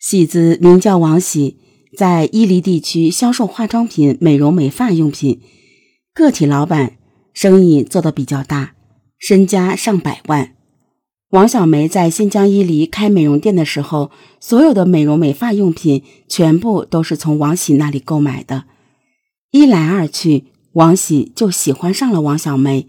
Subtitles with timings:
[0.00, 1.58] 喜子名叫王喜，
[1.94, 5.42] 在伊犁地区销售化妆品、美容美发用品，
[6.14, 6.96] 个体老板，
[7.34, 8.72] 生意做得比较大，
[9.18, 10.54] 身家上百万。
[11.32, 14.10] 王小梅在新疆伊犁开美容店的时候，
[14.40, 18.64] 所有的美容美发用品全部都是从王喜那里购买的。
[19.50, 22.88] 一来二去，王喜就喜欢上了王小梅，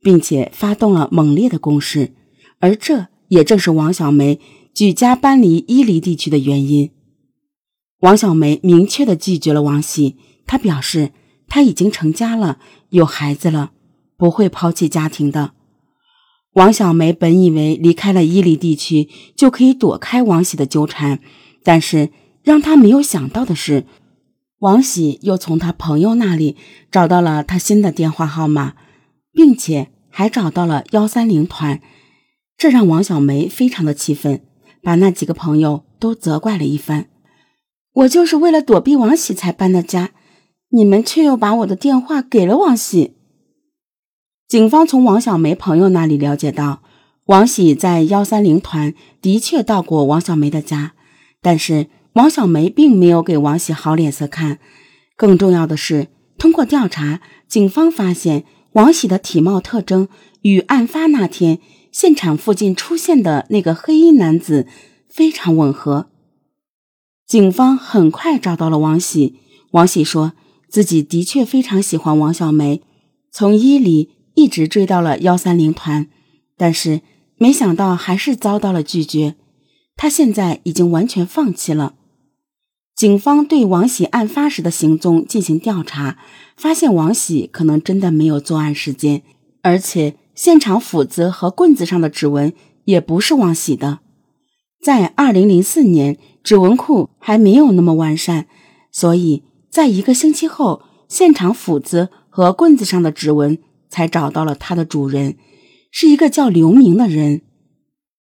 [0.00, 2.12] 并且发动了猛烈的攻势，
[2.60, 4.38] 而这也正是王小梅。
[4.74, 6.90] 举家搬离伊犁地区的原因，
[8.00, 10.16] 王小梅明确的拒绝了王喜。
[10.46, 11.12] 她表示，
[11.46, 13.72] 她已经成家了，有孩子了，
[14.16, 15.52] 不会抛弃家庭的。
[16.54, 21.20] 王小梅本以为离开了伊犁地区就可以躲开王喜的纠缠，
[21.62, 22.10] 但是
[22.42, 23.84] 让她没有想到的是，
[24.60, 26.56] 王喜又从他朋友那里
[26.90, 28.74] 找到了他新的电话号码，
[29.32, 31.82] 并且还找到了幺三零团，
[32.56, 34.40] 这让王小梅非常的气愤。
[34.82, 37.06] 把那几个朋友都责怪了一番。
[37.92, 40.10] 我就是为了躲避王喜才搬的家，
[40.70, 43.14] 你们却又把我的电话给了王喜。
[44.48, 46.82] 警方从王小梅朋友那里了解到，
[47.26, 50.94] 王喜在幺三零团的确到过王小梅的家，
[51.40, 54.58] 但是王小梅并没有给王喜好脸色看。
[55.16, 60.08] 更重要的是，通过调查，警方发现王喜的体貌特征
[60.40, 61.60] 与案发那天。
[61.92, 64.66] 现场附近出现的那个黑衣男子
[65.08, 66.08] 非常吻合。
[67.26, 69.36] 警方很快找到了王喜。
[69.72, 70.32] 王喜说
[70.68, 72.82] 自己的确非常喜欢王小梅，
[73.30, 76.08] 从伊犁一直追到了幺三零团，
[76.56, 77.02] 但是
[77.36, 79.36] 没想到还是遭到了拒绝。
[79.94, 81.94] 他现在已经完全放弃了。
[82.96, 86.18] 警方对王喜案发时的行踪进行调查，
[86.56, 89.22] 发现王喜可能真的没有作案时间，
[89.60, 90.16] 而且。
[90.34, 92.52] 现场斧子和棍子上的指纹
[92.84, 94.00] 也不是王喜的。
[94.82, 98.46] 在二零零四年，指纹库还没有那么完善，
[98.90, 105.36] 所以在一个星期后，现场斧子和棍子上的指纹才找到了它的主人，
[105.90, 107.42] 是一个叫刘明的人。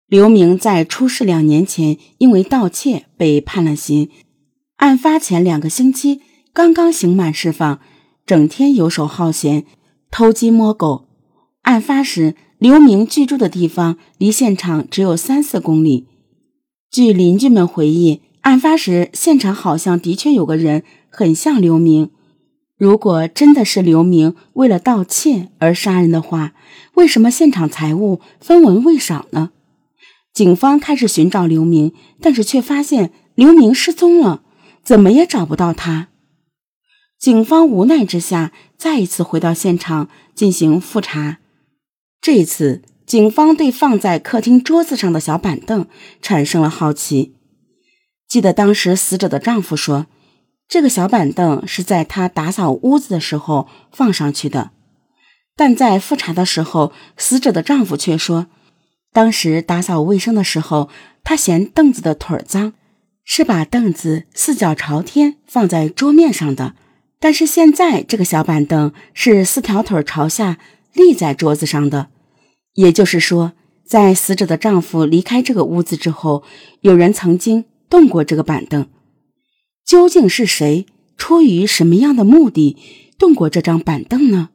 [0.07, 4.09] 刘明在出事两年前因为盗窃被判了刑，
[4.77, 6.21] 案发前两个星期
[6.51, 7.79] 刚刚刑满释放，
[8.25, 9.65] 整天游手好闲，
[10.09, 11.08] 偷鸡摸狗。
[11.69, 16.07] 案发时，刘明居住的地方离现场只有三四公里。
[16.89, 20.81] 据邻居们回忆，案发时现场好像的确有个人
[21.11, 22.09] 很像刘明。
[22.75, 26.53] 如果真的是刘明为了盗窃而杀人的话，
[26.95, 29.51] 为什么现场财物分文未少呢？
[30.33, 34.41] 警方开始寻找刘明，但是却发现刘明失踪了，
[34.83, 36.07] 怎么也找不到他。
[37.19, 41.37] 警方无奈之下，再一次回到现场进行复查。
[42.21, 45.87] 这一次，警方对放在客厅桌子上的小板凳
[46.21, 47.33] 产生了好奇。
[48.27, 50.07] 记得当时死者的丈夫说，
[50.67, 54.71] 这个小板凳是在他打扫屋子的时候放上去的。
[55.55, 58.47] 但在复查的时候，死者的丈夫却说，
[59.13, 60.89] 当时打扫卫生的时候，
[61.23, 62.73] 他嫌凳子的腿脏，
[63.23, 66.75] 是把凳子四脚朝天放在桌面上的。
[67.19, 70.57] 但是现在这个小板凳是四条腿朝下。
[70.93, 72.09] 立在桌子上的，
[72.73, 73.53] 也就是说，
[73.85, 76.43] 在死者的丈夫离开这个屋子之后，
[76.81, 78.87] 有人曾经动过这个板凳。
[79.85, 80.85] 究竟是谁
[81.17, 82.77] 出于什么样的目的
[83.17, 84.49] 动过这张板凳呢？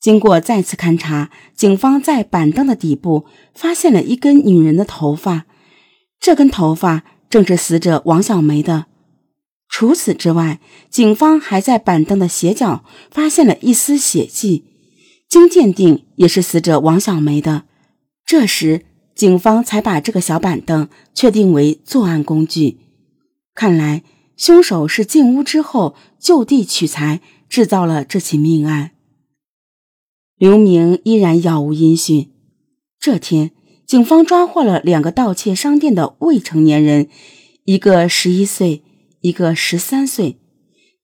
[0.00, 5.46] 经过再次勘查，警方在板凳的底部发现了一根女人的头发，
[6.18, 8.86] 这根头发正是死者王小梅的。
[9.68, 10.60] 除此之外，
[10.90, 14.64] 警方还在板凳的斜角发现了一丝血迹。
[15.32, 17.62] 经鉴定，也是死者王小梅的。
[18.26, 18.84] 这时，
[19.14, 22.80] 警方才把这个小板凳确定为作案工具。
[23.54, 24.02] 看来，
[24.36, 28.90] 凶手是进屋之后就地取材，制造了这起命案。
[30.36, 32.30] 刘明依然杳无音讯。
[33.00, 33.52] 这天，
[33.86, 37.08] 警方抓获了两个盗窃商店的未成年人，
[37.64, 38.82] 一个十一岁，
[39.22, 40.38] 一个十三岁。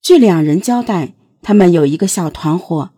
[0.02, 2.90] 据两人交代，他们有一个小团伙。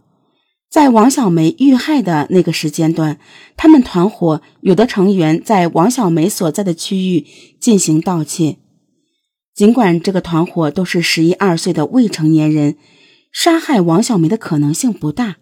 [0.70, 3.18] 在王小梅遇害的那个时间段，
[3.56, 7.26] 他们团伙有的成员在王小梅所在的区域
[7.58, 8.58] 进行盗窃。
[9.52, 12.76] 尽管这个团伙都是十一二岁的未成年人，
[13.32, 15.38] 杀害王小梅的可能性不大，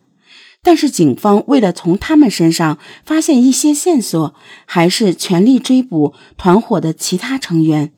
[0.62, 4.34] 但是警方为了从他们身上发现一些线索，
[4.64, 7.92] 还是全力追捕团伙的其他成员。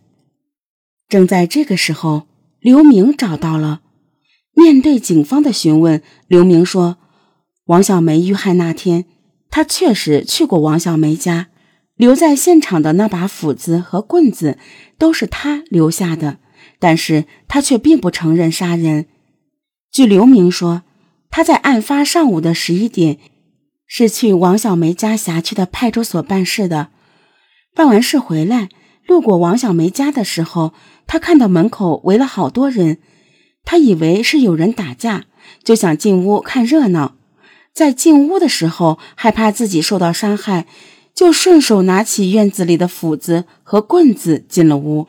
[1.09, 2.27] 正在这个时候，
[2.59, 3.83] 刘明找到了。
[4.53, 6.97] 面对警方的询问，刘明说。
[7.71, 9.05] 王小梅遇害那天，
[9.49, 11.47] 他确实去过王小梅家。
[11.95, 14.59] 留在现场的那把斧子和棍子
[14.99, 16.39] 都是他留下的，
[16.81, 19.07] 但是他却并不承认杀人。
[19.93, 20.83] 据刘明说，
[21.31, 23.19] 他在案发上午的十一点
[23.87, 26.89] 是去王小梅家辖区的派出所办事的。
[27.73, 28.69] 办完事回来，
[29.07, 30.73] 路过王小梅家的时候，
[31.07, 32.99] 他看到门口围了好多人，
[33.65, 35.27] 他以为是有人打架，
[35.63, 37.19] 就想进屋看热闹。
[37.73, 40.67] 在进屋的时候，害怕自己受到伤害，
[41.15, 45.07] 就顺手拿起院子里的斧子和棍子进了屋。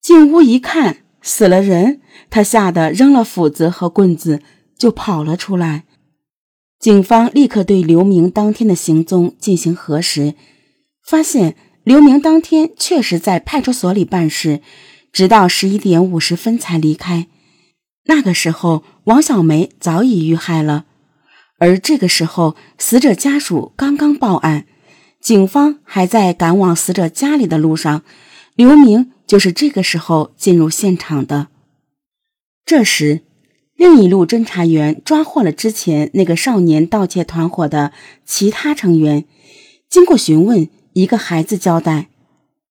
[0.00, 2.00] 进屋一看，死了人，
[2.30, 4.40] 他吓得扔了斧子和棍子
[4.78, 5.84] 就跑了出来。
[6.78, 10.34] 警方立刻对刘明当天的行踪进行核实，
[11.04, 11.54] 发现
[11.84, 14.62] 刘明当天确实在派出所里办事，
[15.12, 17.26] 直到十一点五十分才离开。
[18.06, 20.86] 那个时候，王小梅早已遇害了。
[21.60, 24.64] 而这个时候，死者家属刚刚报案，
[25.20, 28.02] 警方还在赶往死者家里的路上。
[28.54, 31.48] 刘明就是这个时候进入现场的。
[32.64, 33.20] 这时，
[33.76, 37.92] 另一路侦查员抓获了之前那个少年盗窃团伙的
[38.24, 39.26] 其他成员。
[39.90, 42.08] 经过询问，一个孩子交代，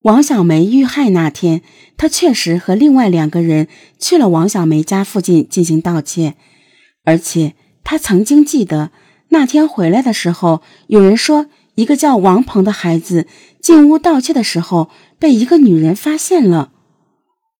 [0.01, 1.61] 王小梅遇害那天，
[1.95, 3.67] 他确实和另外两个人
[3.99, 6.33] 去了王小梅家附近进行盗窃，
[7.03, 7.53] 而且。
[7.89, 8.91] 他曾经记得
[9.29, 13.25] 那天回来的时候，有人说一个叫王鹏的孩子
[13.59, 16.71] 进屋盗窃的时候被一个女人发现了。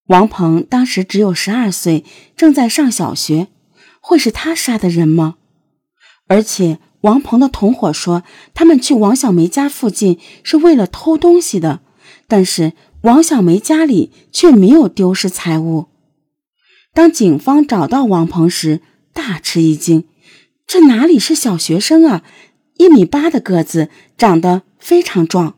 [0.06, 2.06] 王鹏当时只有十二岁，
[2.38, 3.48] 正在上小学，
[4.00, 5.38] 会是他杀的人吗？
[6.28, 8.22] 而且王鹏的同伙说，
[8.54, 11.80] 他们去王小梅家附近是为了偷东西的，
[12.28, 15.88] 但是王小梅家里却没有丢失财物。
[16.94, 20.06] 当警方找到王鹏时，大吃一惊。
[20.70, 22.24] 这哪里是小学生啊！
[22.78, 25.58] 一米八的个子，长得非常壮。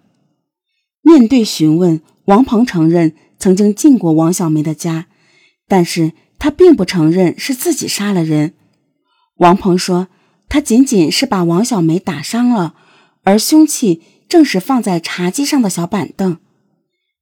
[1.01, 5.07] 面对询问，王鹏承认曾经进过王小梅的家，
[5.67, 8.53] 但是他并不承认是自己杀了人。
[9.35, 10.07] 王鹏说，
[10.47, 12.75] 他仅仅是把王小梅打伤了，
[13.23, 16.37] 而凶器正是放在茶几上的小板凳。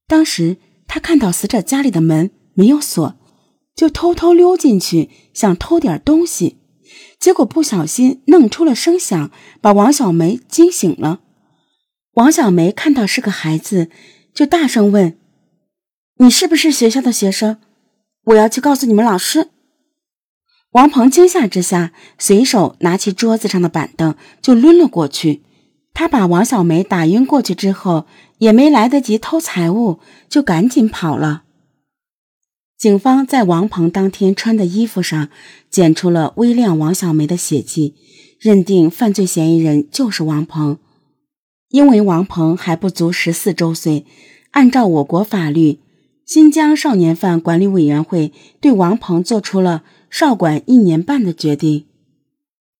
[0.06, 3.16] 当时他看到死者家里的门没有锁，
[3.74, 6.58] 就偷偷溜进去，想偷点东西。
[7.20, 9.30] 结果不小心弄出了声响，
[9.60, 11.20] 把王小梅惊醒了。
[12.14, 13.90] 王小梅看到是个孩子，
[14.32, 15.18] 就大声问
[16.16, 17.58] ：“你是不是学校的学生？
[18.24, 19.50] 我要去告诉你们老师。”
[20.72, 25.42] 王鹏惊吓之下，随手拿起桌子上的板凳就抡了过去。
[25.92, 28.06] 他把王小梅打晕过去之后，
[28.38, 31.42] 也没来得及偷财物，就赶紧跑了。
[32.80, 35.28] 警方在王鹏当天穿的衣服上
[35.68, 37.94] 检出了微量王小梅的血迹，
[38.38, 40.78] 认定犯罪嫌疑人就是王鹏。
[41.68, 44.06] 因为王鹏还不足十四周岁，
[44.52, 45.80] 按照我国法律，
[46.24, 48.32] 新疆少年犯管理委员会
[48.62, 51.84] 对王鹏做出了少管一年半的决定。